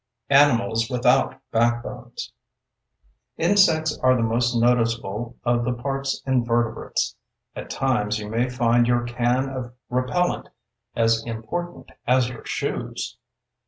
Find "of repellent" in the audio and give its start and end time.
9.47-10.49